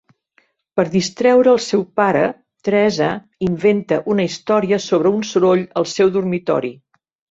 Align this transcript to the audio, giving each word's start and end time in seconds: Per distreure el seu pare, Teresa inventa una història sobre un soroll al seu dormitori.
Per 0.79 0.85
distreure 0.95 1.51
el 1.57 1.61
seu 1.65 1.83
pare, 2.01 2.25
Teresa 2.69 3.11
inventa 3.51 4.03
una 4.17 4.29
història 4.33 4.85
sobre 4.91 5.17
un 5.23 5.31
soroll 5.37 5.67
al 5.85 5.91
seu 5.97 6.17
dormitori. 6.21 6.79